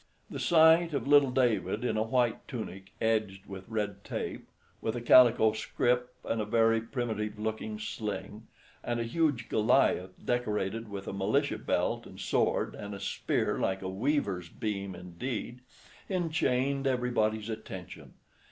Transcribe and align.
The 0.31 0.39
sight 0.39 0.95
of 0.95 1.05
little 1.07 1.29
David 1.29 1.85
in 1.85 1.95
a 1.95 2.01
white 2.01 2.47
tunic 2.47 2.91
edged 2.99 3.45
with 3.45 3.69
red 3.69 4.03
tape, 4.03 4.47
with 4.81 4.95
a 4.95 4.99
calico 5.01 5.53
scrip 5.53 6.11
and 6.25 6.41
a 6.41 6.45
very 6.45 6.81
primitive 6.81 7.37
looking 7.37 7.77
sling; 7.77 8.47
and 8.83 8.99
a 8.99 9.03
huge 9.03 9.47
Goliath 9.47 10.09
decorated 10.25 10.89
with 10.89 11.07
a 11.07 11.13
militia 11.13 11.59
belt 11.59 12.07
and 12.07 12.19
sword, 12.19 12.73
and 12.73 12.95
a 12.95 12.99
spear 12.99 13.59
like 13.59 13.83
a 13.83 13.89
weaver's 13.89 14.49
beam 14.49 14.95
indeed, 14.95 15.59
enchained 16.09 16.87
everybody's 16.87 17.47
attention. 17.47 18.15